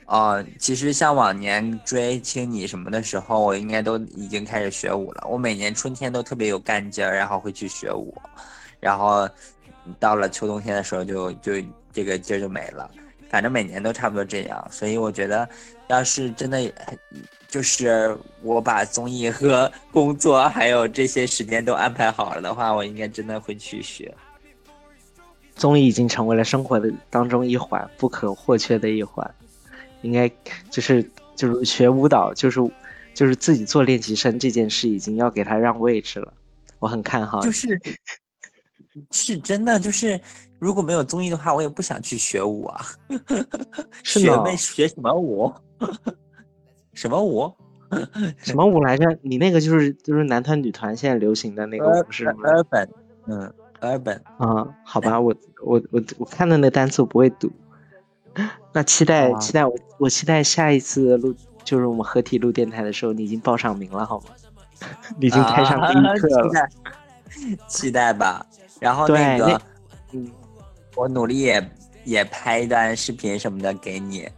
[0.06, 5.26] 呃，其实像往年追青你什么的时候，我应该都已经开始学舞了。
[5.26, 8.14] 我每年春天都特别有干劲儿，然后会去学舞，
[8.78, 9.26] 然后
[9.98, 11.52] 到了秋冬天的时候就就
[11.92, 12.90] 这个劲儿就没了。
[13.32, 15.48] 反正每年都差不多这样，所以我觉得，
[15.88, 16.70] 要是真的
[17.48, 24.14] 就是我把综艺和工作还有这些时间都安排好了的话，我应该真的会去学。
[25.54, 29.34] 综艺已经成为了生活的当中一环，不可或缺的一环。
[30.02, 30.30] 应该
[30.68, 31.02] 就是
[31.34, 32.60] 就是学舞蹈，就是
[33.14, 36.34] 就是自己做练习生这件事，已经要给他让位置了。
[36.80, 37.40] 我很看好。
[37.40, 37.80] 就是
[39.10, 40.20] 是真的，就是
[40.62, 42.80] 如果没有综艺的话，我也不想去学舞啊。
[44.04, 45.52] 学是呢没学什么舞？
[46.94, 47.52] 什么舞？
[48.38, 49.18] 什么舞来着？
[49.22, 52.86] 你那个就是就是男团女团现在流行的那个舞是吗？urban，
[53.26, 54.20] 嗯，urban。
[54.38, 55.34] 啊，好吧，我
[55.64, 57.50] 我我我看的那单词我不会读。
[58.72, 61.34] 那期待啊期待我我期待下一次录
[61.64, 64.26] 就是我们合体录电台的时候，你已经报上名了好吗？
[65.18, 66.60] 你已经开上第一课了。
[66.60, 66.68] 啊
[67.28, 68.46] 期待期待吧。
[68.78, 69.60] 然后对那个
[70.94, 71.70] 我努力也
[72.04, 74.28] 也拍一段视频什么的给你，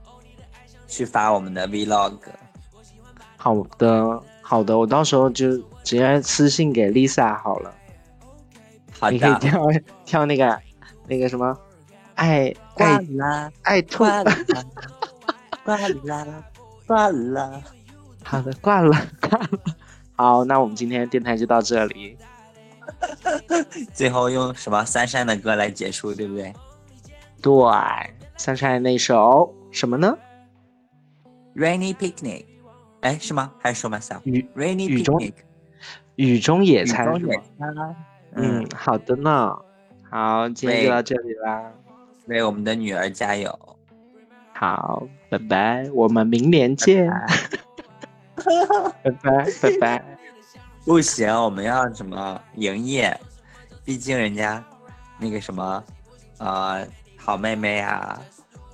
[0.86, 2.18] 去发我们的 vlog。
[3.36, 7.74] 好的好的，我到时候就直接私信给 Lisa 好了。
[8.98, 9.60] 好你可以的，跳
[10.04, 10.58] 跳那个
[11.06, 11.56] 那个什么
[12.14, 14.04] 爱挂爱啦，爱兔。
[14.04, 14.36] 挂啦，
[15.64, 16.44] 挂啦，
[16.86, 17.62] 挂啦。
[18.22, 19.48] 好的，挂了挂了。
[20.16, 22.16] 好，那我们今天电台就到这里。
[23.92, 26.52] 最后用什么三山的歌来结束，对不对
[27.42, 27.52] 对，
[28.36, 30.16] 三山那首什么呢
[31.54, 32.46] ？？Rainy picnic，
[33.00, 33.52] 哎，是吗？
[33.58, 34.20] 还是说 myself？
[34.24, 35.34] 雨 Rainy picnic，
[36.16, 37.06] 雨中野雨中野餐
[38.36, 39.56] 嗯，，好的呢。
[40.10, 41.72] 好，今天就到这里啦。
[42.26, 43.56] 为我们的女儿加油。
[44.52, 47.08] 好，拜拜，我们明年见。
[49.02, 50.13] 拜拜， 拜拜。
[50.84, 53.18] 不行，我们要什么营业？
[53.84, 54.62] 毕竟人家
[55.18, 55.82] 那个什么，
[56.38, 58.20] 呃，好妹妹啊，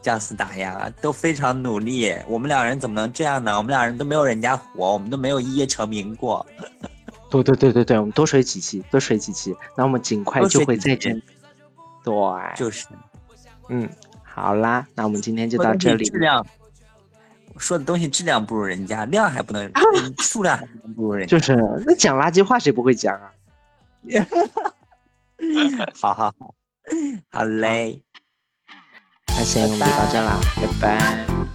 [0.03, 2.15] 姜思达呀，都非常努力。
[2.27, 3.57] 我们两人怎么能这样呢？
[3.57, 6.45] 我们两人都没有人家火，我们都没有一夜成名过。
[7.31, 11.21] 对对对对对，我们多水几期，多水几期，那我们尽快就会再见。
[12.03, 12.15] 对，
[12.57, 12.87] 就是
[13.69, 13.89] 嗯，
[14.25, 16.05] 好啦，那我们今天就到这里。
[16.05, 16.45] 质量，
[17.61, 19.71] 说的东西质量不如人家，量还不能，
[20.19, 21.39] 数量还不能不如人家。
[21.39, 21.55] 就是
[21.87, 23.31] 那讲垃圾话谁不会讲啊？
[26.01, 26.55] 好好好，
[27.31, 28.03] 好嘞。
[29.29, 31.50] 那行，我们就到这啦，拜拜。